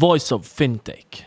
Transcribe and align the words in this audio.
Voice 0.00 0.32
of 0.32 0.46
Fintech. 0.46 1.24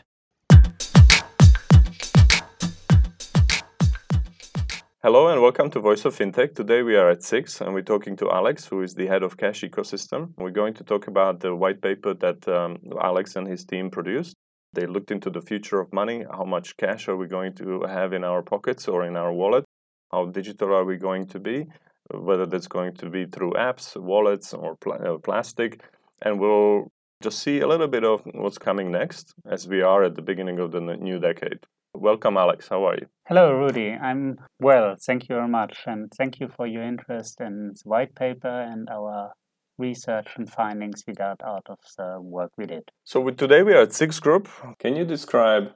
Hello 5.04 5.28
and 5.28 5.44
welcome 5.44 5.70
to 5.70 5.80
Voice 5.80 6.06
of 6.06 6.18
Fintech. 6.18 6.56
Today 6.56 6.82
we 6.82 6.96
are 6.96 7.08
at 7.12 7.22
SIX 7.22 7.62
and 7.62 7.76
we're 7.76 7.84
talking 7.84 8.16
to 8.16 8.32
Alex, 8.32 8.66
who 8.66 8.82
is 8.82 8.96
the 8.96 9.06
head 9.06 9.22
of 9.22 9.38
cash 9.38 9.62
ecosystem. 9.62 10.32
We're 10.40 10.50
going 10.50 10.74
to 10.74 10.84
talk 10.84 11.06
about 11.06 11.42
the 11.42 11.56
white 11.56 11.84
paper 11.84 12.16
that 12.16 12.48
um, 12.48 12.80
Alex 13.00 13.36
and 13.36 13.48
his 13.48 13.64
team 13.64 13.92
produced. 13.92 14.34
They 14.74 14.88
looked 14.88 15.12
into 15.12 15.30
the 15.30 15.44
future 15.44 15.80
of 15.80 15.94
money. 15.94 16.26
How 16.32 16.44
much 16.44 16.76
cash 16.76 17.08
are 17.08 17.16
we 17.16 17.28
going 17.28 17.54
to 17.58 17.84
have 17.84 18.12
in 18.12 18.24
our 18.24 18.42
pockets 18.42 18.88
or 18.88 19.06
in 19.06 19.16
our 19.16 19.32
wallet? 19.32 19.66
How 20.12 20.26
digital 20.26 20.74
are 20.74 20.84
we 20.84 20.98
going 20.98 21.28
to 21.28 21.40
be? 21.40 21.68
Whether 22.10 22.48
that's 22.48 22.68
going 22.68 22.96
to 22.96 23.12
be 23.12 23.28
through 23.28 23.54
apps, 23.54 23.96
wallets, 23.96 24.52
or 24.52 24.78
pl- 24.78 24.94
uh, 24.94 25.20
plastic. 25.20 25.84
And 26.24 26.40
we'll 26.40 26.88
just 27.24 27.40
see 27.40 27.62
a 27.62 27.68
little 27.68 27.88
bit 27.88 28.04
of 28.04 28.22
what's 28.34 28.58
coming 28.58 28.92
next 28.92 29.34
as 29.50 29.68
we 29.68 29.82
are 29.82 30.04
at 30.04 30.16
the 30.16 30.22
beginning 30.22 30.60
of 30.60 30.72
the 30.72 30.82
new 30.82 31.20
decade. 31.20 31.60
Welcome, 31.94 32.36
Alex. 32.38 32.68
How 32.68 32.86
are 32.86 32.96
you? 32.96 33.08
Hello, 33.28 33.54
Rudy. 33.54 33.92
I'm 33.92 34.38
well. 34.60 34.96
Thank 35.00 35.30
you 35.30 35.36
very 35.36 35.48
much. 35.48 35.84
And 35.86 36.12
thank 36.18 36.40
you 36.40 36.50
for 36.50 36.68
your 36.68 36.84
interest 36.84 37.40
in 37.40 37.72
the 37.76 37.82
white 37.86 38.14
paper 38.16 38.50
and 38.50 38.90
our 38.90 39.32
research 39.78 40.28
and 40.36 40.52
findings 40.52 41.04
we 41.08 41.14
got 41.14 41.42
out 41.44 41.66
of 41.68 41.80
the 41.98 42.20
work 42.20 42.52
we 42.58 42.66
did. 42.66 42.84
So, 43.06 43.30
today 43.30 43.64
we 43.64 43.74
are 43.74 43.84
at 43.84 43.94
SIX 43.94 44.20
Group. 44.20 44.50
Can 44.80 44.96
you 44.96 45.06
describe 45.06 45.72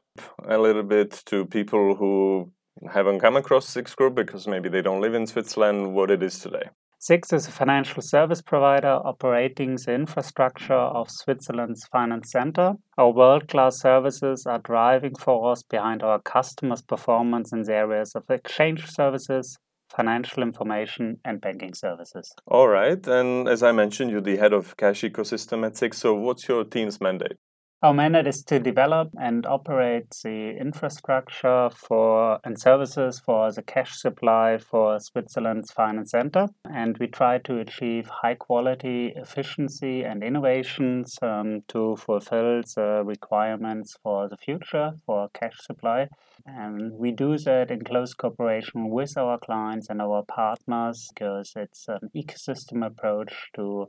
a 0.47 0.57
little 0.57 0.83
bit 0.83 1.23
to 1.27 1.45
people 1.45 1.95
who 1.95 2.51
haven't 2.91 3.19
come 3.19 3.37
across 3.37 3.67
SIX 3.69 3.95
Group 3.95 4.15
because 4.15 4.47
maybe 4.47 4.69
they 4.69 4.81
don't 4.81 5.01
live 5.01 5.13
in 5.13 5.27
Switzerland 5.27 5.93
what 5.93 6.11
it 6.11 6.21
is 6.21 6.39
today? 6.39 6.69
SIX 7.07 7.31
is 7.31 7.47
a 7.47 7.51
financial 7.51 8.01
service 8.01 8.41
provider 8.41 8.99
operating 9.05 9.77
the 9.77 9.93
infrastructure 9.93 10.73
of 10.73 11.09
Switzerland's 11.09 11.85
finance 11.85 12.29
center. 12.33 12.73
Our 12.97 13.13
world 13.13 13.47
class 13.47 13.79
services 13.79 14.45
are 14.45 14.59
driving 14.59 15.15
force 15.15 15.63
behind 15.63 16.03
our 16.03 16.19
customers' 16.19 16.81
performance 16.81 17.53
in 17.53 17.61
the 17.61 17.75
areas 17.75 18.11
of 18.13 18.23
exchange 18.29 18.89
services, 18.89 19.57
financial 19.87 20.43
information, 20.43 21.21
and 21.23 21.39
banking 21.39 21.73
services. 21.73 22.29
All 22.45 22.67
right. 22.67 23.07
And 23.07 23.47
as 23.47 23.63
I 23.63 23.71
mentioned, 23.71 24.11
you're 24.11 24.19
the 24.19 24.35
head 24.35 24.51
of 24.51 24.75
cash 24.75 25.03
ecosystem 25.03 25.65
at 25.65 25.77
SIX. 25.77 25.97
So, 25.97 26.13
what's 26.13 26.49
your 26.49 26.65
team's 26.65 26.99
mandate? 26.99 27.37
Our 27.83 27.93
mandate 27.93 28.25
is 28.25 28.43
to 28.45 28.57
develop 28.57 29.09
and 29.21 29.45
operate 29.45 30.09
the 30.23 30.57
infrastructure 30.59 31.69
for 31.69 32.39
and 32.43 32.59
services 32.59 33.19
for 33.23 33.51
the 33.51 33.61
cash 33.61 33.99
supply 33.99 34.57
for 34.57 34.99
Switzerland's 34.99 35.69
finance 35.69 36.09
center. 36.09 36.47
And 36.65 36.97
we 36.97 37.05
try 37.05 37.37
to 37.37 37.59
achieve 37.59 38.09
high 38.09 38.33
quality, 38.33 39.13
efficiency, 39.15 40.01
and 40.03 40.23
innovations 40.23 41.19
um, 41.21 41.61
to 41.67 41.95
fulfill 41.97 42.63
the 42.75 43.03
requirements 43.05 43.95
for 44.01 44.27
the 44.27 44.37
future 44.37 44.93
for 45.05 45.29
cash 45.35 45.57
supply. 45.61 46.07
And 46.47 46.93
we 46.93 47.11
do 47.11 47.37
that 47.37 47.69
in 47.69 47.83
close 47.83 48.15
cooperation 48.15 48.89
with 48.89 49.15
our 49.19 49.37
clients 49.37 49.87
and 49.91 50.01
our 50.01 50.23
partners 50.23 51.09
because 51.13 51.53
it's 51.55 51.87
an 51.87 52.09
ecosystem 52.15 52.83
approach 52.83 53.51
to 53.55 53.85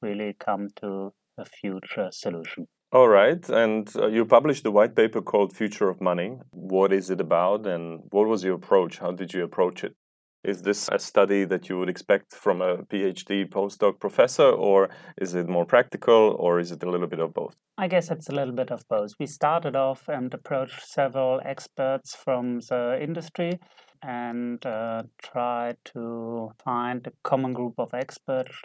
really 0.00 0.34
come 0.40 0.68
to 0.76 1.12
a 1.36 1.44
future 1.44 2.08
solution. 2.10 2.66
All 2.96 3.08
right. 3.08 3.46
And 3.50 3.94
uh, 3.94 4.06
you 4.06 4.24
published 4.24 4.64
a 4.64 4.70
white 4.70 4.96
paper 4.96 5.20
called 5.20 5.54
Future 5.54 5.90
of 5.90 6.00
Money. 6.00 6.38
What 6.52 6.94
is 6.94 7.10
it 7.10 7.20
about 7.20 7.66
and 7.66 8.04
what 8.10 8.26
was 8.26 8.42
your 8.42 8.54
approach? 8.54 8.96
How 9.00 9.12
did 9.12 9.34
you 9.34 9.44
approach 9.44 9.84
it? 9.84 9.94
Is 10.42 10.62
this 10.62 10.88
a 10.90 10.98
study 10.98 11.44
that 11.44 11.68
you 11.68 11.78
would 11.78 11.90
expect 11.90 12.32
from 12.32 12.62
a 12.62 12.78
PhD 12.84 13.50
postdoc 13.50 14.00
professor, 14.00 14.48
or 14.48 14.88
is 15.20 15.34
it 15.34 15.46
more 15.46 15.66
practical, 15.66 16.36
or 16.38 16.58
is 16.58 16.72
it 16.72 16.82
a 16.82 16.90
little 16.90 17.06
bit 17.06 17.20
of 17.20 17.34
both? 17.34 17.54
I 17.76 17.86
guess 17.86 18.10
it's 18.10 18.30
a 18.30 18.34
little 18.34 18.54
bit 18.54 18.70
of 18.70 18.88
both. 18.88 19.10
We 19.20 19.26
started 19.26 19.76
off 19.76 20.08
and 20.08 20.32
approached 20.32 20.88
several 20.88 21.42
experts 21.44 22.14
from 22.14 22.60
the 22.60 22.98
industry 22.98 23.60
and 24.02 24.64
uh, 24.64 25.02
tried 25.22 25.76
to 25.92 26.52
find 26.64 27.06
a 27.06 27.12
common 27.22 27.52
group 27.52 27.74
of 27.76 27.92
experts 27.92 28.56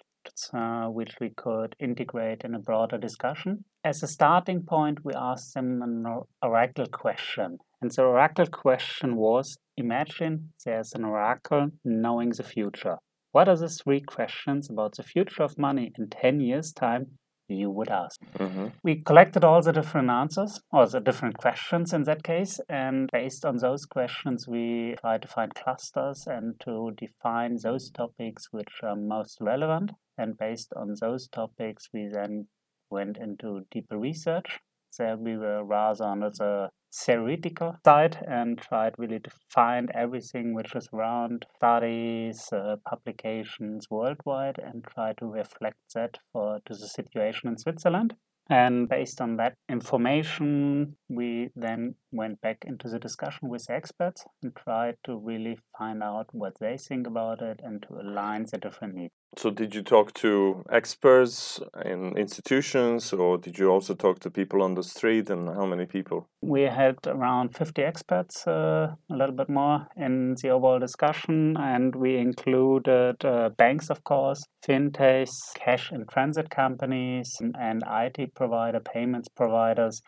uh, 0.54 0.86
which 0.86 1.16
we 1.20 1.32
could 1.36 1.76
integrate 1.80 2.44
in 2.46 2.56
a 2.56 2.60
broader 2.60 2.98
discussion. 2.98 3.66
As 3.84 4.04
a 4.04 4.08
starting 4.08 4.64
point, 4.64 5.04
we 5.04 5.14
asked 5.14 5.56
them 5.56 5.82
an 5.82 6.06
oracle 6.42 6.86
question. 6.88 7.58
And 7.82 7.90
the 7.90 8.04
oracle 8.04 8.48
question 8.48 9.16
was 9.16 9.58
Imagine 9.78 10.54
there's 10.64 10.94
an 10.94 11.04
oracle 11.04 11.70
knowing 11.84 12.30
the 12.30 12.44
future. 12.44 12.98
What 13.32 13.48
are 13.50 13.58
the 13.58 13.70
three 13.70 14.02
questions 14.02 14.70
about 14.70 14.98
the 14.98 15.04
future 15.04 15.44
of 15.44 15.58
money 15.58 15.92
in 15.98 16.10
10 16.10 16.42
years' 16.42 16.74
time 16.74 17.18
you 17.52 17.70
would 17.70 17.90
ask. 17.90 18.20
Mm-hmm. 18.38 18.68
We 18.84 19.02
collected 19.02 19.44
all 19.44 19.62
the 19.62 19.74
different 19.74 20.10
answers, 20.10 20.62
or 20.72 20.88
the 20.88 21.00
different 21.00 21.38
questions 21.38 21.94
in 21.94 22.04
that 22.04 22.24
case, 22.24 22.60
and 22.70 23.10
based 23.12 23.46
on 23.46 23.58
those 23.58 23.86
questions, 23.86 24.48
we 24.48 24.96
tried 25.02 25.22
to 25.24 25.28
find 25.28 25.54
clusters 25.54 26.26
and 26.28 26.60
to 26.62 26.92
define 26.98 27.58
those 27.62 27.90
topics 27.90 28.48
which 28.52 28.80
are 28.84 28.96
most 28.96 29.38
relevant. 29.42 29.92
And 30.18 30.38
based 30.38 30.72
on 30.76 30.96
those 31.02 31.28
topics, 31.28 31.90
we 31.94 32.08
then 32.12 32.48
went 32.92 33.18
into 33.18 33.66
deeper 33.72 33.98
research. 33.98 34.60
There 34.98 35.18
we 35.18 35.38
were 35.38 35.64
rather 35.64 36.04
on 36.04 36.20
the 36.20 36.70
theoretical 36.94 37.78
side 37.86 38.18
and 38.28 38.58
tried 38.58 38.94
really 38.98 39.20
to 39.20 39.32
find 39.50 39.90
everything 39.94 40.54
which 40.54 40.76
is 40.76 40.90
around 40.94 41.46
studies, 41.56 42.50
uh, 42.52 42.76
publications 42.86 43.88
worldwide, 43.90 44.60
and 44.60 44.84
try 44.84 45.14
to 45.14 45.26
reflect 45.26 45.78
that 45.96 46.18
for 46.34 46.60
to 46.66 46.74
the 46.74 46.88
situation 46.88 47.50
in 47.50 47.58
Switzerland. 47.58 48.16
And 48.50 48.90
based 48.90 49.22
on 49.22 49.38
that 49.38 49.54
information, 49.70 50.98
we 51.08 51.50
then 51.56 51.96
went 52.12 52.42
back 52.42 52.64
into 52.66 52.90
the 52.90 53.00
discussion 53.00 53.50
with 53.50 53.66
the 53.66 53.74
experts 53.74 54.26
and 54.44 54.56
tried 54.56 54.98
to 55.06 55.18
really 55.18 55.58
find 55.78 56.04
out 56.04 56.28
what 56.32 56.60
they 56.60 56.78
think 56.78 57.08
about 57.08 57.42
it 57.42 57.60
and 57.64 57.84
to 57.84 57.94
align 58.00 58.46
the 58.52 58.58
different 58.58 58.96
needs. 58.96 59.14
So, 59.38 59.50
did 59.50 59.74
you 59.74 59.82
talk 59.82 60.14
to 60.16 60.66
experts 60.70 61.62
in 61.86 62.18
institutions, 62.18 63.14
or 63.14 63.38
did 63.38 63.58
you 63.58 63.70
also 63.70 63.94
talk 63.94 64.20
to 64.20 64.30
people 64.30 64.62
on 64.62 64.76
the 64.76 64.84
street? 64.84 65.30
And 65.30 65.48
how 65.48 65.66
many 65.66 65.86
people? 65.86 66.28
We 66.42 66.64
had 66.64 66.98
around 67.08 67.56
50 67.56 67.82
experts, 67.82 68.46
uh, 68.46 68.96
a 69.10 69.16
little 69.16 69.34
bit 69.34 69.48
more, 69.48 69.88
in 69.96 70.36
the 70.42 70.50
overall 70.50 70.80
discussion, 70.80 71.56
and 71.58 71.96
we 71.96 72.18
included 72.18 73.24
uh, 73.24 73.52
banks, 73.58 73.90
of 73.90 74.04
course, 74.04 74.44
fintechs, 74.68 75.54
cash 75.56 75.92
and 75.92 76.10
transit 76.10 76.50
companies, 76.50 77.38
and 77.40 77.84
IT 77.90 78.36
provider, 78.36 78.82
payments 78.82 79.30
providers. 79.30 80.02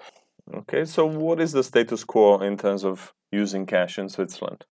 Okay, 0.52 0.86
so 0.86 1.06
what 1.06 1.40
is 1.40 1.52
the 1.52 1.64
status 1.64 2.04
quo 2.04 2.40
in 2.40 2.58
terms 2.58 2.84
of 2.84 3.14
using 3.31 3.66
cash 3.66 3.98
in 3.98 4.09
Switzerland? 4.09 4.66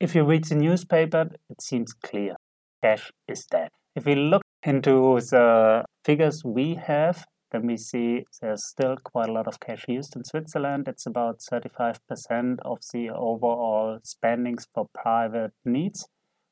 If 0.00 0.14
you 0.14 0.24
read 0.24 0.44
the 0.44 0.54
newspaper, 0.54 1.30
it 1.48 1.62
seems 1.62 1.92
clear 1.92 2.36
cash 2.82 3.10
is 3.26 3.46
dead. 3.46 3.70
If 3.96 4.04
we 4.04 4.16
look 4.16 4.42
into 4.62 5.18
the 5.20 5.84
figures 6.04 6.42
we 6.44 6.74
have, 6.74 7.24
then 7.52 7.66
we 7.66 7.76
see 7.76 8.24
there's 8.42 8.66
still 8.66 8.96
quite 9.02 9.28
a 9.28 9.32
lot 9.32 9.46
of 9.46 9.60
cash 9.60 9.84
used 9.88 10.16
in 10.16 10.24
Switzerland. 10.24 10.88
It's 10.88 11.06
about 11.06 11.38
35% 11.38 12.58
of 12.64 12.78
the 12.92 13.10
overall 13.10 13.98
spendings 14.02 14.66
for 14.74 14.88
private 14.92 15.52
needs, 15.64 16.06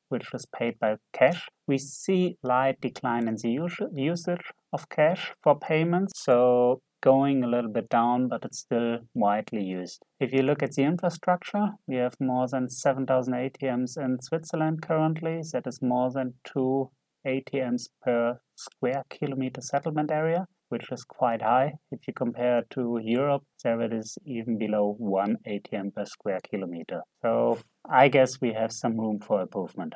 which 0.09 0.33
is 0.33 0.45
paid 0.45 0.79
by 0.79 0.95
cash. 1.11 1.47
We 1.67 1.77
see 1.77 2.37
light 2.41 2.79
decline 2.81 3.27
in 3.27 3.35
the 3.35 3.51
usage 3.93 4.51
of 4.71 4.89
cash 4.89 5.33
for 5.43 5.59
payments, 5.59 6.13
so 6.15 6.81
going 7.03 7.43
a 7.43 7.47
little 7.47 7.71
bit 7.71 7.89
down, 7.89 8.27
but 8.29 8.45
it's 8.45 8.59
still 8.59 8.99
widely 9.13 9.63
used. 9.63 10.01
If 10.19 10.31
you 10.31 10.41
look 10.41 10.63
at 10.63 10.71
the 10.71 10.83
infrastructure, 10.83 11.67
we 11.87 11.97
have 11.97 12.15
more 12.19 12.47
than 12.47 12.69
7,000 12.69 13.33
ATMs 13.33 13.97
in 13.97 14.19
Switzerland 14.21 14.81
currently. 14.81 15.41
That 15.51 15.67
is 15.67 15.81
more 15.81 16.11
than 16.11 16.35
two 16.45 16.89
ATMs 17.27 17.89
per 18.03 18.39
square 18.55 19.03
kilometer 19.09 19.61
settlement 19.61 20.11
area, 20.11 20.45
which 20.69 20.91
is 20.91 21.03
quite 21.03 21.41
high. 21.41 21.73
If 21.91 22.07
you 22.07 22.13
compare 22.13 22.63
to 22.71 22.99
Europe, 23.03 23.43
there 23.63 23.81
it 23.81 23.93
is 23.93 24.17
even 24.25 24.57
below 24.57 24.95
one 24.97 25.37
ATM 25.47 25.93
per 25.93 26.05
square 26.05 26.39
kilometer. 26.49 27.01
So 27.21 27.59
I 27.89 28.07
guess 28.07 28.39
we 28.41 28.53
have 28.53 28.71
some 28.71 28.99
room 28.99 29.19
for 29.19 29.41
improvement. 29.41 29.93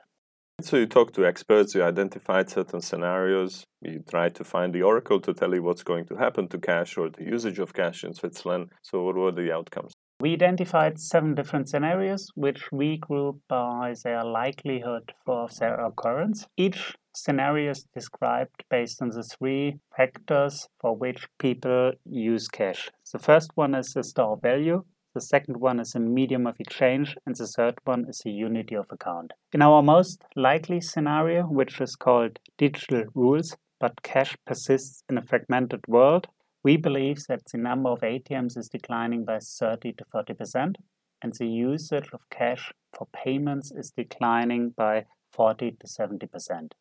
So 0.59 0.77
you 0.77 0.87
talked 0.87 1.13
to 1.15 1.25
experts, 1.25 1.75
you 1.75 1.83
identified 1.83 2.49
certain 2.49 2.81
scenarios, 2.81 3.63
you 3.79 4.03
tried 4.09 4.33
to 4.35 4.43
find 4.43 4.73
the 4.73 4.81
oracle 4.81 5.19
to 5.21 5.31
tell 5.31 5.53
you 5.53 5.61
what's 5.61 5.83
going 5.83 6.05
to 6.05 6.15
happen 6.15 6.47
to 6.47 6.57
cash 6.57 6.97
or 6.97 7.11
the 7.11 7.25
usage 7.25 7.59
of 7.59 7.75
cash 7.75 8.03
in 8.03 8.15
Switzerland. 8.15 8.71
So 8.81 9.03
what 9.03 9.15
were 9.15 9.31
the 9.31 9.53
outcomes? 9.53 9.93
We 10.19 10.33
identified 10.33 10.99
seven 10.99 11.35
different 11.35 11.69
scenarios, 11.69 12.31
which 12.33 12.71
we 12.71 12.97
grouped 12.97 13.47
by 13.47 13.93
their 14.03 14.23
likelihood 14.23 15.13
for 15.23 15.47
their 15.59 15.79
occurrence. 15.79 16.47
Each 16.57 16.95
scenario 17.15 17.69
is 17.69 17.85
described 17.93 18.63
based 18.67 18.99
on 18.99 19.09
the 19.09 19.21
three 19.21 19.77
factors 19.95 20.67
for 20.81 20.95
which 20.95 21.27
people 21.37 21.91
use 22.03 22.47
cash. 22.47 22.89
The 23.13 23.19
first 23.19 23.51
one 23.53 23.75
is 23.75 23.93
the 23.93 24.03
store 24.03 24.39
value, 24.41 24.85
the 25.17 25.21
second 25.21 25.57
one 25.57 25.79
is 25.79 25.95
a 25.95 25.99
medium 25.99 26.45
of 26.45 26.59
exchange, 26.59 27.17
and 27.25 27.35
the 27.35 27.47
third 27.47 27.79
one 27.85 28.05
is 28.07 28.21
a 28.23 28.29
unity 28.29 28.75
of 28.75 28.85
account. 28.91 29.33
In 29.51 29.63
our 29.63 29.81
most 29.81 30.23
likely 30.35 30.79
scenario, 30.79 31.41
which 31.47 31.81
is 31.81 31.95
called 31.95 32.37
digital 32.59 33.05
rules, 33.15 33.57
but 33.79 34.03
cash 34.03 34.37
persists 34.45 35.03
in 35.09 35.17
a 35.17 35.23
fragmented 35.23 35.87
world, 35.87 36.27
We 36.63 36.75
believe 36.75 37.19
that 37.29 37.45
the 37.51 37.57
number 37.57 37.89
of 37.89 38.01
ATMs 38.01 38.57
is 38.57 38.67
declining 38.67 39.25
by 39.25 39.39
30 39.39 39.93
to 39.93 40.05
40%, 40.13 40.75
and 41.21 41.33
the 41.33 41.47
usage 41.47 42.09
of 42.13 42.29
cash 42.29 42.73
for 42.93 43.07
payments 43.13 43.71
is 43.71 43.91
declining 43.91 44.71
by 44.71 45.05
40 45.31 45.77
to 45.79 45.87
70%. 45.87 46.73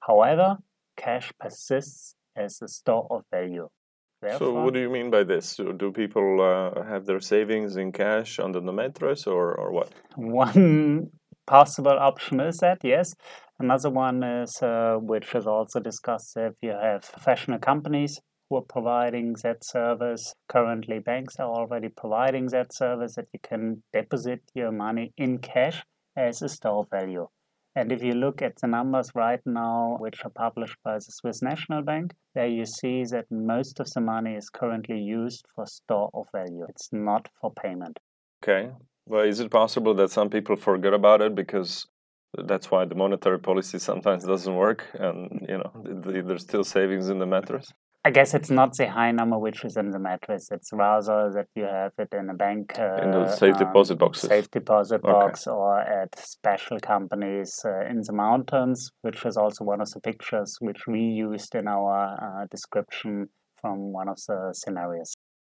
However, 0.00 0.58
cash 0.96 1.32
persists 1.40 2.14
as 2.36 2.62
a 2.62 2.68
store 2.68 3.06
of 3.10 3.24
value. 3.30 3.68
So, 4.38 4.52
what 4.52 4.74
do 4.74 4.80
you 4.80 4.88
mean 4.88 5.10
by 5.10 5.24
this? 5.24 5.56
Do 5.56 5.92
people 5.92 6.40
uh, 6.40 6.82
have 6.84 7.04
their 7.06 7.20
savings 7.20 7.76
in 7.76 7.92
cash 7.92 8.38
under 8.38 8.60
the 8.60 8.72
mattress, 8.72 9.26
or, 9.26 9.54
or 9.54 9.72
what? 9.72 9.92
One 10.16 11.10
possible 11.46 11.98
option 11.98 12.40
is 12.40 12.58
that, 12.58 12.78
yes. 12.82 13.14
Another 13.58 13.90
one 13.90 14.22
is, 14.22 14.60
uh, 14.62 14.96
which 15.00 15.34
is 15.34 15.46
also 15.46 15.80
discussed, 15.80 16.36
if 16.36 16.54
you 16.62 16.70
have 16.70 17.10
professional 17.12 17.58
companies 17.58 18.20
who 18.48 18.56
are 18.56 18.62
providing 18.62 19.34
that 19.42 19.64
service. 19.64 20.34
Currently, 20.48 21.00
banks 21.00 21.36
are 21.38 21.48
already 21.48 21.88
providing 21.88 22.46
that 22.48 22.74
service 22.74 23.14
that 23.16 23.26
you 23.32 23.40
can 23.42 23.82
deposit 23.92 24.40
your 24.54 24.72
money 24.72 25.12
in 25.16 25.38
cash 25.38 25.84
as 26.16 26.42
a 26.42 26.48
store 26.48 26.86
value. 26.90 27.28
And 27.76 27.92
if 27.92 28.02
you 28.02 28.14
look 28.14 28.40
at 28.40 28.56
the 28.56 28.66
numbers 28.66 29.10
right 29.14 29.40
now, 29.44 29.98
which 30.00 30.24
are 30.24 30.30
published 30.30 30.78
by 30.82 30.94
the 30.94 31.12
Swiss 31.18 31.42
National 31.42 31.82
Bank, 31.82 32.14
there 32.34 32.46
you 32.46 32.64
see 32.64 33.04
that 33.10 33.26
most 33.30 33.78
of 33.80 33.90
the 33.90 34.00
money 34.00 34.34
is 34.34 34.48
currently 34.48 34.98
used 34.98 35.44
for 35.54 35.66
store 35.66 36.08
of 36.14 36.26
value. 36.32 36.64
It's 36.70 36.88
not 36.90 37.28
for 37.38 37.52
payment. 37.52 37.98
Okay. 38.42 38.70
Well, 39.04 39.24
is 39.24 39.40
it 39.40 39.50
possible 39.50 39.92
that 39.94 40.10
some 40.10 40.30
people 40.30 40.56
forget 40.56 40.94
about 40.94 41.20
it 41.20 41.34
because 41.34 41.86
that's 42.44 42.70
why 42.70 42.86
the 42.86 42.94
monetary 42.94 43.38
policy 43.38 43.78
sometimes 43.78 44.24
doesn't 44.24 44.56
work 44.56 44.86
and 44.94 45.46
you 45.48 45.58
know 45.58 45.72
there's 46.02 46.42
still 46.42 46.64
savings 46.64 47.08
in 47.08 47.18
the 47.18 47.24
mattress 47.24 47.72
I 48.06 48.10
guess 48.10 48.34
it's 48.34 48.50
not 48.50 48.76
the 48.76 48.88
high 48.88 49.10
number 49.10 49.36
which 49.36 49.64
is 49.64 49.76
in 49.76 49.90
the 49.90 49.98
mattress. 49.98 50.48
It's 50.52 50.70
rather 50.72 51.28
that 51.34 51.48
you 51.56 51.64
have 51.64 51.90
it 51.98 52.10
in 52.12 52.30
a 52.30 52.34
bank, 52.34 52.78
uh, 52.78 53.02
in 53.02 53.10
the 53.10 53.28
safe 53.34 53.54
um, 53.54 53.58
deposit 53.58 53.98
boxes, 53.98 54.28
safe 54.28 54.48
deposit 54.48 55.00
okay. 55.02 55.10
box, 55.10 55.48
or 55.48 55.80
at 55.80 56.16
special 56.16 56.78
companies 56.78 57.58
uh, 57.64 57.84
in 57.90 58.02
the 58.06 58.12
mountains, 58.12 58.92
which 59.02 59.26
is 59.26 59.36
also 59.36 59.64
one 59.64 59.80
of 59.80 59.90
the 59.90 59.98
pictures 59.98 60.56
which 60.60 60.86
we 60.86 61.00
used 61.00 61.56
in 61.56 61.66
our 61.66 61.96
uh, 62.22 62.46
description 62.48 63.28
from 63.60 63.92
one 63.92 64.08
of 64.08 64.18
the 64.28 64.54
scenarios. 64.54 65.12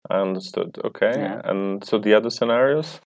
I 0.09 0.21
understood. 0.21 0.79
Okay, 0.85 1.15
yeah. 1.17 1.41
and 1.43 1.83
so 1.83 2.00
the 2.00 2.13
other 2.13 2.29
scenarios 2.29 3.01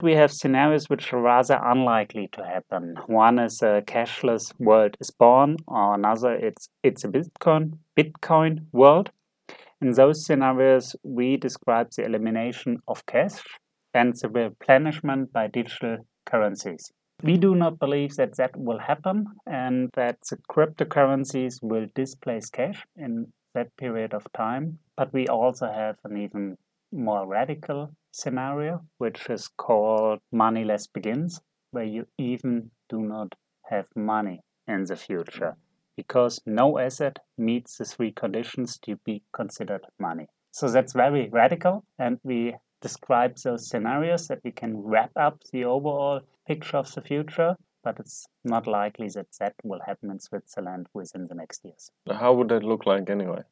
we 0.00 0.14
have 0.14 0.32
scenarios 0.32 0.88
which 0.88 1.12
are 1.12 1.20
rather 1.20 1.60
unlikely 1.62 2.28
to 2.32 2.44
happen. 2.44 2.94
One 3.06 3.38
is 3.38 3.62
a 3.62 3.82
cashless 3.86 4.52
world 4.58 4.96
is 5.00 5.10
born, 5.10 5.56
or 5.66 5.94
another 5.94 6.34
it's 6.34 6.68
it's 6.82 7.04
a 7.04 7.08
Bitcoin 7.08 7.78
Bitcoin 7.96 8.66
world. 8.72 9.10
In 9.80 9.92
those 9.92 10.24
scenarios, 10.24 10.96
we 11.02 11.36
describe 11.36 11.88
the 11.96 12.04
elimination 12.04 12.78
of 12.88 13.06
cash 13.06 13.40
and 13.94 14.14
the 14.20 14.28
replenishment 14.28 15.32
by 15.32 15.46
digital 15.46 15.98
currencies. 16.26 16.92
We 17.22 17.36
do 17.36 17.54
not 17.54 17.78
believe 17.78 18.14
that 18.16 18.36
that 18.36 18.56
will 18.56 18.78
happen 18.78 19.26
and 19.46 19.90
that 19.94 20.18
the 20.30 20.36
cryptocurrencies 20.50 21.54
will 21.62 21.86
displace 21.94 22.48
cash 22.48 22.84
in 22.96 23.32
that 23.54 23.76
period 23.76 24.14
of 24.14 24.26
time. 24.36 24.78
But 24.96 25.12
we 25.12 25.26
also 25.26 25.66
have 25.66 25.96
an 26.04 26.16
even 26.16 26.56
more 26.92 27.26
radical 27.26 27.94
scenario, 28.10 28.82
which 28.98 29.28
is 29.28 29.48
called 29.48 30.20
moneyless 30.32 30.86
begins, 30.86 31.40
where 31.70 31.84
you 31.84 32.06
even 32.18 32.70
do 32.88 33.00
not 33.00 33.34
have 33.70 33.86
money 33.94 34.40
in 34.66 34.84
the 34.84 34.96
future 34.96 35.56
because 35.96 36.40
no 36.46 36.78
asset 36.78 37.18
meets 37.36 37.76
the 37.76 37.84
three 37.84 38.12
conditions 38.12 38.78
to 38.78 38.96
be 39.04 39.22
considered 39.32 39.84
money. 39.98 40.28
So 40.52 40.68
that's 40.68 40.92
very 40.92 41.28
radical, 41.28 41.84
and 41.98 42.20
we 42.22 42.54
describe 42.80 43.36
those 43.38 43.68
scenarios 43.68 44.28
that 44.28 44.38
we 44.44 44.52
can 44.52 44.76
wrap 44.78 45.10
up 45.16 45.42
the 45.52 45.64
overall 45.64 46.20
picture 46.46 46.76
of 46.76 46.94
the 46.94 47.00
future, 47.00 47.56
but 47.82 47.98
it's 47.98 48.26
not 48.44 48.68
likely 48.68 49.08
that 49.08 49.26
that 49.40 49.54
will 49.64 49.80
happen 49.86 50.10
in 50.10 50.20
Switzerland 50.20 50.86
within 50.94 51.26
the 51.28 51.34
next 51.34 51.64
years. 51.64 51.90
How 52.08 52.32
would 52.32 52.48
that 52.50 52.62
look 52.62 52.86
like 52.86 53.10
anyway? 53.10 53.42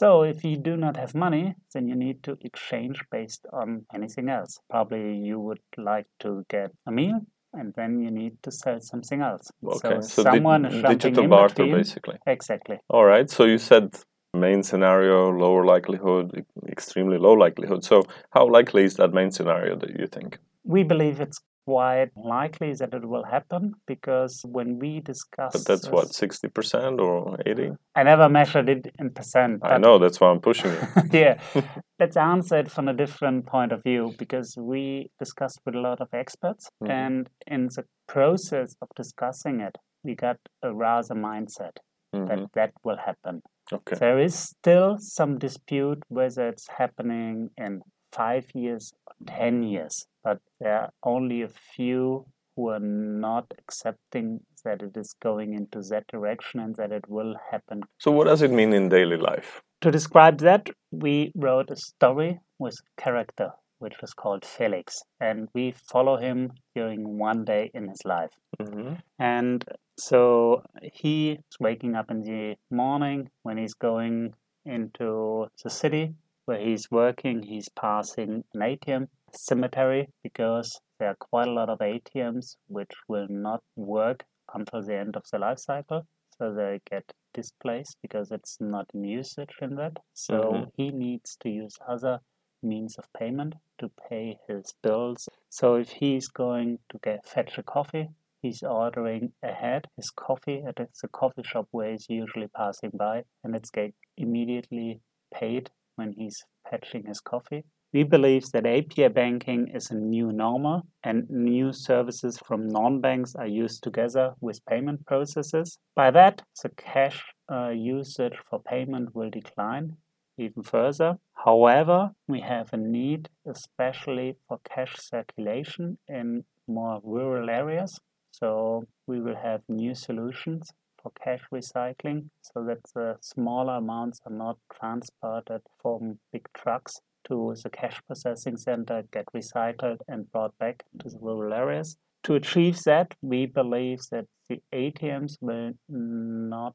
So 0.00 0.24
if 0.24 0.44
you 0.44 0.58
do 0.58 0.76
not 0.76 0.98
have 0.98 1.14
money, 1.14 1.54
then 1.72 1.88
you 1.88 1.96
need 1.96 2.22
to 2.24 2.36
exchange 2.42 3.02
based 3.10 3.46
on 3.50 3.86
anything 3.94 4.28
else. 4.28 4.58
Probably 4.68 5.16
you 5.16 5.40
would 5.40 5.64
like 5.78 6.04
to 6.20 6.44
get 6.50 6.70
a 6.86 6.92
meal, 6.92 7.20
and 7.54 7.72
then 7.76 8.00
you 8.00 8.10
need 8.10 8.34
to 8.42 8.50
sell 8.50 8.78
something 8.78 9.22
else. 9.22 9.50
Okay, 9.64 9.78
so, 9.78 10.00
so 10.02 10.22
someone 10.24 10.64
di- 10.64 10.68
is 10.68 10.82
digital 10.82 11.26
barter, 11.28 11.54
between. 11.54 11.76
basically. 11.78 12.18
Exactly. 12.26 12.76
All 12.90 13.06
right. 13.06 13.30
So 13.30 13.44
you 13.44 13.56
said 13.56 13.96
main 14.34 14.62
scenario, 14.62 15.30
lower 15.30 15.64
likelihood, 15.64 16.44
extremely 16.68 17.16
low 17.16 17.32
likelihood. 17.32 17.82
So 17.82 18.02
how 18.32 18.50
likely 18.50 18.84
is 18.84 18.96
that 18.96 19.14
main 19.14 19.30
scenario 19.30 19.78
that 19.78 19.98
you 19.98 20.06
think? 20.06 20.38
We 20.62 20.82
believe 20.82 21.22
it's 21.22 21.40
quite 21.66 22.10
likely 22.16 22.72
that 22.74 22.94
it 22.94 23.04
will 23.04 23.24
happen 23.24 23.74
because 23.86 24.40
when 24.44 24.78
we 24.78 25.00
discuss 25.00 25.52
but 25.52 25.64
that's 25.64 25.88
what 25.88 26.06
60% 26.08 27.00
or 27.00 27.36
80 27.44 27.72
i 27.96 28.02
never 28.04 28.28
measured 28.28 28.68
it 28.68 28.94
in 29.00 29.10
percent 29.10 29.60
i 29.64 29.76
know 29.76 29.98
that's 29.98 30.20
why 30.20 30.28
i'm 30.30 30.40
pushing 30.40 30.70
it 30.70 31.12
yeah. 31.12 31.40
Let's 31.98 32.18
answer 32.18 32.58
it 32.58 32.70
from 32.70 32.88
a 32.88 32.92
different 32.92 33.46
point 33.46 33.72
of 33.72 33.82
view 33.82 34.14
because 34.18 34.54
we 34.58 35.10
discussed 35.18 35.60
with 35.64 35.74
a 35.74 35.80
lot 35.80 36.02
of 36.02 36.08
experts 36.12 36.68
mm-hmm. 36.82 36.92
and 36.92 37.30
in 37.46 37.68
the 37.74 37.84
process 38.06 38.76
of 38.82 38.88
discussing 38.94 39.60
it 39.60 39.76
we 40.04 40.14
got 40.14 40.36
a 40.62 40.74
rather 40.74 41.14
mindset 41.14 41.76
mm-hmm. 42.14 42.26
that 42.26 42.48
that 42.54 42.72
will 42.84 42.98
happen. 42.98 43.42
Okay. 43.72 43.96
There 43.98 44.18
is 44.18 44.38
still 44.38 44.96
some 44.98 45.38
dispute 45.38 46.02
whether 46.08 46.48
it's 46.48 46.68
happening 46.78 47.50
in 47.56 47.80
five 48.16 48.46
years 48.54 48.92
or 49.06 49.14
ten 49.26 49.62
years 49.62 50.06
but 50.26 50.40
there 50.60 50.76
are 50.82 50.90
only 51.04 51.42
a 51.42 51.48
few 51.48 52.26
who 52.56 52.70
are 52.70 52.80
not 52.80 53.46
accepting 53.58 54.40
that 54.64 54.82
it 54.82 54.96
is 54.96 55.14
going 55.22 55.54
into 55.54 55.80
that 55.90 56.06
direction 56.08 56.58
and 56.58 56.74
that 56.76 56.90
it 56.90 57.08
will 57.08 57.36
happen. 57.50 57.82
So, 57.98 58.10
what 58.10 58.24
does 58.24 58.42
it 58.42 58.50
mean 58.50 58.72
in 58.72 58.88
daily 58.88 59.16
life? 59.16 59.62
To 59.82 59.90
describe 59.90 60.38
that, 60.38 60.70
we 60.90 61.30
wrote 61.36 61.70
a 61.70 61.76
story 61.76 62.40
with 62.58 62.76
character 62.96 63.52
which 63.78 64.00
was 64.00 64.14
called 64.14 64.42
Felix, 64.44 65.02
and 65.20 65.48
we 65.54 65.74
follow 65.92 66.16
him 66.16 66.50
during 66.74 67.18
one 67.18 67.44
day 67.44 67.70
in 67.74 67.88
his 67.88 68.00
life. 68.06 68.30
Mm-hmm. 68.58 68.94
And 69.18 69.64
so 69.98 70.62
he 70.94 71.32
is 71.32 71.58
waking 71.60 71.94
up 71.94 72.10
in 72.10 72.22
the 72.22 72.56
morning 72.70 73.28
when 73.42 73.58
he's 73.58 73.74
going 73.74 74.32
into 74.64 75.46
the 75.62 75.68
city 75.68 76.14
where 76.46 76.58
he's 76.58 76.90
working, 76.90 77.42
he's 77.42 77.68
passing 77.68 78.44
an 78.54 78.60
ATM 78.60 79.08
cemetery 79.32 80.08
because 80.22 80.80
there 80.98 81.10
are 81.10 81.16
quite 81.16 81.48
a 81.48 81.52
lot 81.52 81.68
of 81.68 81.80
ATMs 81.80 82.56
which 82.68 82.92
will 83.08 83.26
not 83.28 83.62
work 83.76 84.24
until 84.54 84.82
the 84.82 84.96
end 84.96 85.16
of 85.16 85.24
the 85.30 85.38
life 85.38 85.58
cycle. 85.58 86.06
So 86.38 86.54
they 86.54 86.80
get 86.90 87.12
displaced 87.34 87.96
because 88.02 88.30
it's 88.30 88.58
not 88.60 88.86
in 88.94 89.04
usage 89.04 89.54
in 89.60 89.76
that. 89.76 89.98
So 90.14 90.34
mm-hmm. 90.34 90.64
he 90.76 90.90
needs 90.90 91.36
to 91.40 91.48
use 91.48 91.76
other 91.88 92.20
means 92.62 92.96
of 92.98 93.12
payment 93.12 93.54
to 93.78 93.90
pay 94.08 94.38
his 94.48 94.74
bills. 94.82 95.28
So 95.48 95.74
if 95.74 95.90
he's 95.90 96.28
going 96.28 96.78
to 96.90 96.98
get 97.02 97.26
fetch 97.26 97.58
a 97.58 97.62
coffee, 97.62 98.08
he's 98.40 98.62
ordering 98.62 99.32
ahead 99.42 99.88
his 99.96 100.10
coffee 100.10 100.62
at 100.66 100.76
the 100.76 101.08
coffee 101.08 101.42
shop 101.42 101.68
where 101.70 101.92
he's 101.92 102.06
usually 102.08 102.48
passing 102.48 102.92
by, 102.94 103.24
and 103.42 103.54
it's 103.54 103.70
get 103.70 103.94
immediately 104.16 105.00
paid 105.32 105.70
when 105.96 106.12
he's 106.12 106.44
fetching 106.70 107.04
his 107.06 107.20
coffee. 107.20 107.64
We 107.92 108.02
believe 108.02 108.50
that 108.52 108.66
API 108.66 109.08
banking 109.08 109.68
is 109.68 109.90
a 109.90 109.94
new 109.94 110.30
normal 110.32 110.82
and 111.02 111.28
new 111.30 111.72
services 111.72 112.38
from 112.38 112.66
non 112.66 113.00
banks 113.00 113.34
are 113.34 113.46
used 113.46 113.82
together 113.82 114.34
with 114.40 114.64
payment 114.66 115.06
processes. 115.06 115.78
By 115.94 116.10
that, 116.10 116.42
the 116.62 116.68
cash 116.70 117.24
uh, 117.50 117.68
usage 117.68 118.34
for 118.50 118.60
payment 118.60 119.14
will 119.14 119.30
decline 119.30 119.96
even 120.36 120.62
further. 120.62 121.16
However, 121.34 122.10
we 122.28 122.40
have 122.40 122.72
a 122.72 122.76
need, 122.76 123.28
especially 123.46 124.36
for 124.46 124.58
cash 124.64 124.96
circulation 124.98 125.98
in 126.08 126.44
more 126.68 127.00
rural 127.02 127.48
areas. 127.48 127.98
So, 128.32 128.84
we 129.06 129.20
will 129.20 129.36
have 129.36 129.62
new 129.68 129.94
solutions 129.94 130.70
for 131.06 131.12
cash 131.22 131.42
recycling 131.52 132.28
so 132.42 132.64
that 132.64 132.78
the 132.94 133.16
smaller 133.20 133.74
amounts 133.74 134.20
are 134.26 134.32
not 134.32 134.58
transported 134.76 135.62
from 135.80 136.18
big 136.32 136.46
trucks 136.54 137.00
to 137.28 137.54
the 137.62 137.70
cash 137.70 138.00
processing 138.06 138.56
center, 138.56 139.04
get 139.12 139.26
recycled 139.34 139.98
and 140.08 140.30
brought 140.32 140.56
back 140.58 140.84
to 141.00 141.08
the 141.08 141.18
rural 141.20 141.52
areas. 141.52 141.96
To 142.24 142.34
achieve 142.34 142.82
that, 142.84 143.14
we 143.22 143.46
believe 143.46 144.00
that 144.10 144.26
the 144.48 144.60
ATMs 144.72 145.36
will 145.40 145.72
not 145.88 146.74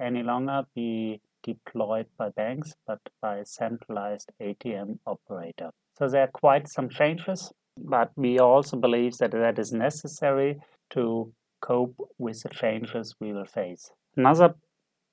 any 0.00 0.22
longer 0.22 0.64
be 0.74 1.20
deployed 1.42 2.06
by 2.18 2.30
banks, 2.30 2.74
but 2.86 3.00
by 3.22 3.38
a 3.38 3.46
centralized 3.46 4.30
ATM 4.40 4.98
operator. 5.06 5.70
So 5.98 6.08
there 6.08 6.22
are 6.22 6.30
quite 6.32 6.68
some 6.68 6.90
changes, 6.90 7.52
but 7.78 8.10
we 8.16 8.38
also 8.38 8.76
believe 8.76 9.16
that 9.18 9.30
that 9.30 9.58
is 9.58 9.72
necessary 9.72 10.58
to 10.90 11.32
cope 11.66 11.96
with 12.18 12.42
the 12.42 12.48
changes 12.48 13.14
we 13.20 13.32
will 13.32 13.46
face. 13.46 13.90
Another 14.16 14.54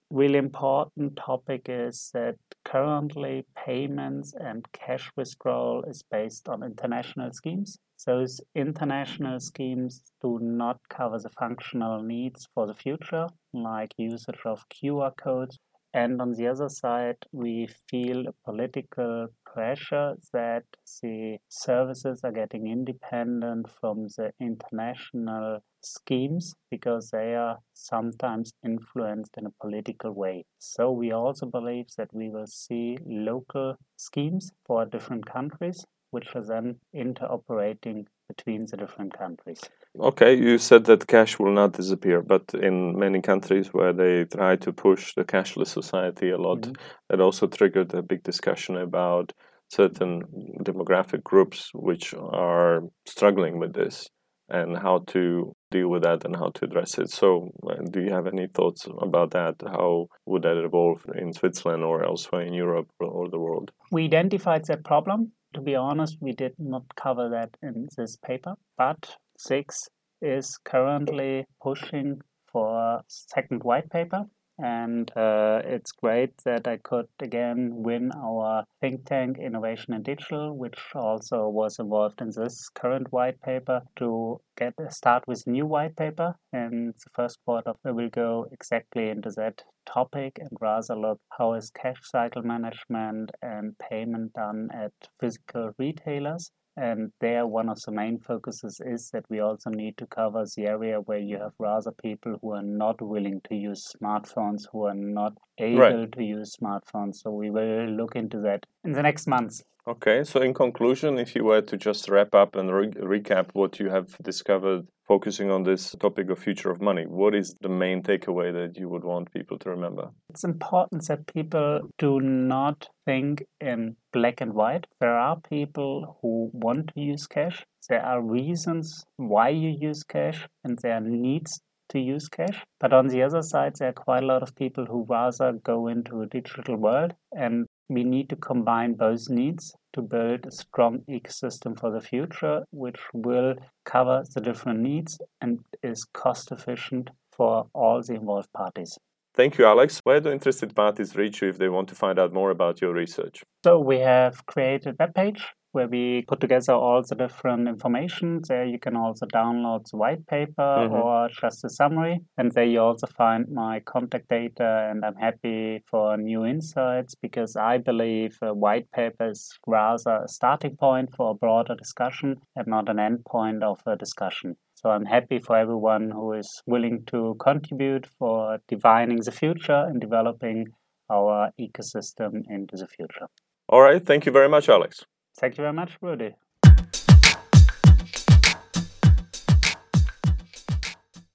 really 0.09 0.37
important 0.37 1.15
topic 1.15 1.65
is 1.67 2.11
that 2.13 2.35
currently 2.63 3.45
payments 3.55 4.33
and 4.39 4.65
cash 4.71 5.09
withdrawal 5.15 5.83
is 5.85 6.03
based 6.11 6.47
on 6.47 6.63
international 6.63 7.31
schemes. 7.31 7.79
Those 8.05 8.41
international 8.53 9.39
schemes 9.39 10.01
do 10.21 10.37
not 10.41 10.77
cover 10.89 11.17
the 11.19 11.29
functional 11.29 12.03
needs 12.03 12.47
for 12.53 12.67
the 12.67 12.75
future, 12.75 13.27
like 13.53 13.93
usage 13.97 14.41
of 14.45 14.65
QR 14.69 15.15
codes. 15.17 15.57
And 15.93 16.21
on 16.21 16.33
the 16.33 16.47
other 16.47 16.69
side, 16.69 17.17
we 17.31 17.67
feel 17.89 18.27
a 18.27 18.33
political 18.45 19.27
pressure 19.45 20.15
that 20.31 20.65
the 21.01 21.37
services 21.47 22.21
are 22.23 22.31
getting 22.31 22.67
independent 22.67 23.69
from 23.69 24.07
the 24.17 24.33
international 24.39 25.63
schemes 25.81 26.55
because 26.69 27.09
they 27.11 27.35
are 27.35 27.59
sometimes 27.73 28.53
influenced 28.63 29.35
in 29.37 29.45
a 29.45 29.51
political 29.61 30.11
way. 30.11 30.45
So 30.59 30.91
we 30.91 31.11
also 31.11 31.45
believe 31.45 31.87
that 31.97 32.13
we 32.13 32.29
will 32.29 32.47
see 32.47 32.97
local 33.05 33.77
schemes 33.97 34.51
for 34.65 34.85
different 34.85 35.25
countries 35.25 35.85
which 36.11 36.35
are 36.35 36.45
then 36.45 36.79
interoperating 36.95 38.05
between 38.27 38.65
the 38.65 38.77
different 38.77 39.17
countries. 39.17 39.61
Okay, 39.99 40.35
you 40.35 40.57
said 40.57 40.85
that 40.85 41.07
cash 41.07 41.37
will 41.37 41.53
not 41.53 41.73
disappear, 41.73 42.21
but 42.21 42.53
in 42.53 42.97
many 42.97 43.21
countries 43.21 43.67
where 43.73 43.93
they 43.93 44.25
try 44.25 44.55
to 44.55 44.73
push 44.73 45.13
the 45.15 45.23
cashless 45.23 45.67
society 45.67 46.31
a 46.31 46.37
lot, 46.37 46.61
mm-hmm. 46.61 47.13
it 47.13 47.21
also 47.21 47.47
triggered 47.47 47.93
a 47.93 48.01
big 48.01 48.23
discussion 48.23 48.77
about 48.77 49.33
certain 49.69 50.23
demographic 50.61 51.23
groups 51.23 51.71
which 51.73 52.13
are 52.13 52.81
struggling 53.05 53.59
with 53.59 53.73
this 53.73 54.09
and 54.49 54.77
how 54.77 54.99
to 55.07 55.55
deal 55.71 55.89
with 55.89 56.03
that 56.03 56.25
and 56.25 56.35
how 56.35 56.49
to 56.49 56.65
address 56.65 56.97
it. 56.97 57.09
So, 57.09 57.51
uh, 57.67 57.75
do 57.89 58.01
you 58.01 58.11
have 58.11 58.27
any 58.27 58.47
thoughts 58.47 58.87
about 59.01 59.31
that? 59.31 59.55
How 59.65 60.07
would 60.25 60.43
that 60.43 60.63
evolve 60.63 61.05
in 61.15 61.33
Switzerland 61.33 61.83
or 61.83 62.03
elsewhere 62.03 62.41
in 62.41 62.53
Europe 62.53 62.89
or 62.99 63.29
the 63.29 63.39
world? 63.39 63.71
We 63.91 64.05
identified 64.05 64.65
that 64.65 64.83
problem 64.83 65.31
to 65.53 65.61
be 65.61 65.75
honest, 65.75 66.17
we 66.19 66.31
did 66.31 66.53
not 66.57 66.95
cover 66.95 67.29
that 67.29 67.57
in 67.61 67.87
this 67.97 68.17
paper, 68.17 68.55
but 68.77 69.17
SIX 69.37 69.89
is 70.21 70.57
currently 70.63 71.45
pushing 71.61 72.21
for 72.51 72.75
a 72.77 73.03
second 73.07 73.63
white 73.63 73.89
paper 73.89 74.25
and 74.57 75.11
uh, 75.15 75.61
it's 75.65 75.91
great 75.91 76.37
that 76.45 76.67
I 76.67 76.77
could 76.77 77.07
again 77.19 77.83
win 77.83 78.11
our 78.11 78.65
think 78.81 79.05
tank 79.05 79.37
Innovation 79.39 79.93
in 79.93 80.03
Digital, 80.03 80.55
which 80.55 80.79
also 80.95 81.49
was 81.49 81.79
involved 81.79 82.21
in 82.21 82.31
this 82.35 82.69
current 82.69 83.11
white 83.11 83.41
paper 83.41 83.81
to 83.97 84.39
get 84.57 84.73
a 84.79 84.91
start 84.91 85.23
with 85.27 85.47
new 85.47 85.65
white 85.65 85.95
paper. 85.95 86.35
And 86.51 86.93
the 86.93 87.09
first 87.13 87.39
quarter 87.45 87.73
we 87.83 87.91
will 87.91 88.09
go 88.09 88.47
exactly 88.51 89.09
into 89.09 89.31
that 89.31 89.63
topic 89.85 90.37
and 90.39 90.49
rather 90.61 90.95
look 90.95 91.19
how 91.37 91.53
is 91.53 91.71
cash 91.71 91.99
cycle 92.03 92.43
management 92.43 93.31
and 93.41 93.77
payment 93.77 94.33
done 94.33 94.69
at 94.73 94.93
physical 95.19 95.71
retailers 95.77 96.51
and 96.75 97.11
there, 97.19 97.45
one 97.45 97.69
of 97.69 97.81
the 97.81 97.91
main 97.91 98.19
focuses 98.19 98.81
is 98.83 99.11
that 99.11 99.25
we 99.29 99.39
also 99.39 99.69
need 99.69 99.97
to 99.97 100.07
cover 100.07 100.45
the 100.55 100.65
area 100.65 100.99
where 101.01 101.19
you 101.19 101.37
have 101.37 101.53
rather 101.59 101.91
people 101.91 102.37
who 102.41 102.53
are 102.53 102.63
not 102.63 103.01
willing 103.01 103.41
to 103.49 103.55
use 103.55 103.93
smartphones, 103.95 104.63
who 104.71 104.85
are 104.85 104.95
not 104.95 105.33
able 105.59 105.79
right. 105.79 106.11
to 106.11 106.23
use 106.23 106.57
smartphones. 106.57 107.17
So 107.17 107.31
we 107.31 107.51
will 107.51 107.85
look 107.85 108.15
into 108.15 108.39
that 108.41 108.65
in 108.83 108.93
the 108.93 109.03
next 109.03 109.27
months. 109.27 109.63
Okay, 109.85 110.23
so 110.23 110.41
in 110.41 110.53
conclusion, 110.53 111.19
if 111.19 111.35
you 111.35 111.43
were 111.43 111.61
to 111.61 111.75
just 111.77 112.07
wrap 112.09 112.33
up 112.33 112.55
and 112.55 112.73
re- 112.73 113.19
recap 113.19 113.49
what 113.51 113.79
you 113.79 113.89
have 113.89 114.17
discovered 114.23 114.87
focusing 115.07 115.51
on 115.51 115.63
this 115.63 115.91
topic 115.99 116.29
of 116.29 116.39
future 116.39 116.71
of 116.71 116.81
money, 116.81 117.03
what 117.03 117.35
is 117.35 117.55
the 117.61 117.69
main 117.69 118.01
takeaway 118.01 118.53
that 118.53 118.79
you 118.79 118.89
would 118.89 119.03
want 119.03 119.31
people 119.33 119.57
to 119.59 119.69
remember? 119.69 120.09
It's 120.29 120.43
important 120.43 121.03
that 121.07 121.27
people 121.27 121.81
do 121.97 122.19
not 122.19 122.87
think 123.05 123.43
in 123.59 123.95
black 124.11 124.41
and 124.41 124.53
white. 124.53 124.87
There 124.99 125.17
are 125.17 125.39
people 125.49 126.17
who 126.21 126.49
want 126.53 126.91
to 126.93 127.01
use 127.01 127.27
cash. 127.27 127.65
There 127.89 128.03
are 128.03 128.21
reasons 128.21 129.03
why 129.17 129.49
you 129.49 129.75
use 129.79 130.03
cash, 130.03 130.47
and 130.63 130.79
there 130.81 130.93
are 130.93 131.01
needs 131.01 131.61
to 131.89 131.99
use 131.99 132.27
cash. 132.27 132.63
But 132.79 132.93
on 132.93 133.07
the 133.07 133.23
other 133.23 133.41
side, 133.41 133.73
there 133.77 133.89
are 133.89 133.93
quite 133.93 134.23
a 134.23 134.27
lot 134.27 134.43
of 134.43 134.55
people 134.55 134.85
who 134.85 135.05
rather 135.09 135.53
go 135.53 135.87
into 135.87 136.21
a 136.21 136.27
digital 136.27 136.77
world 136.77 137.13
and 137.31 137.67
we 137.89 138.03
need 138.03 138.29
to 138.29 138.35
combine 138.35 138.93
both 138.93 139.29
needs 139.29 139.75
to 139.93 140.01
build 140.01 140.45
a 140.45 140.51
strong 140.51 140.99
ecosystem 141.09 141.77
for 141.79 141.91
the 141.91 142.01
future, 142.01 142.63
which 142.71 142.99
will 143.13 143.55
cover 143.85 144.23
the 144.33 144.41
different 144.41 144.79
needs 144.79 145.19
and 145.41 145.59
is 145.81 146.05
cost 146.05 146.51
efficient 146.51 147.09
for 147.31 147.67
all 147.73 148.01
the 148.01 148.13
involved 148.13 148.51
parties. 148.53 148.97
Thank 149.35 149.57
you, 149.57 149.65
Alex. 149.65 149.99
Where 150.03 150.19
do 150.19 150.31
interested 150.31 150.75
parties 150.75 151.15
reach 151.15 151.41
you 151.41 151.49
if 151.49 151.57
they 151.57 151.69
want 151.69 151.89
to 151.89 151.95
find 151.95 152.19
out 152.19 152.33
more 152.33 152.51
about 152.51 152.81
your 152.81 152.93
research? 152.93 153.43
So 153.63 153.79
we 153.79 153.99
have 153.99 154.45
created 154.45 154.95
a 154.99 155.07
webpage 155.07 155.41
where 155.73 155.87
we 155.87 156.23
put 156.27 156.39
together 156.39 156.73
all 156.73 157.01
the 157.01 157.15
different 157.15 157.67
information. 157.67 158.41
There 158.47 158.63
you 158.63 158.79
can 158.79 158.95
also 158.95 159.25
download 159.25 159.89
the 159.89 159.97
white 159.97 160.25
paper 160.27 160.53
mm-hmm. 160.57 160.93
or 160.93 161.29
just 161.29 161.65
a 161.65 161.69
summary. 161.69 162.21
And 162.37 162.51
there 162.51 162.63
you 162.63 162.79
also 162.79 163.07
find 163.07 163.45
my 163.51 163.81
contact 163.81 164.29
data. 164.29 164.87
And 164.89 165.03
I'm 165.03 165.15
happy 165.15 165.83
for 165.89 166.15
new 166.15 166.45
insights 166.45 167.15
because 167.15 167.55
I 167.55 167.79
believe 167.79 168.37
a 168.41 168.53
white 168.53 168.91
paper 168.91 169.31
is 169.31 169.51
rather 169.67 170.21
a 170.23 170.27
starting 170.27 170.77
point 170.77 171.09
for 171.17 171.31
a 171.31 171.35
broader 171.35 171.75
discussion 171.75 172.37
and 172.55 172.67
not 172.67 172.87
an 172.87 172.99
end 172.99 173.25
point 173.25 173.63
of 173.63 173.79
a 173.87 173.95
discussion. 173.95 174.55
So 174.75 174.89
I'm 174.89 175.05
happy 175.05 175.39
for 175.39 175.57
everyone 175.57 176.11
who 176.11 176.33
is 176.33 176.61
willing 176.67 177.03
to 177.07 177.35
contribute 177.39 178.05
for 178.19 178.59
divining 178.67 179.21
the 179.21 179.31
future 179.31 179.85
and 179.87 179.99
developing 179.99 180.67
our 181.09 181.51
ecosystem 181.59 182.43
into 182.49 182.75
the 182.77 182.87
future. 182.87 183.27
All 183.69 183.81
right. 183.81 184.05
Thank 184.05 184.25
you 184.25 184.31
very 184.31 184.49
much, 184.49 184.69
Alex. 184.69 185.05
Thank 185.35 185.57
you 185.57 185.61
very 185.61 185.73
much, 185.73 185.97
Rudy. 186.01 186.35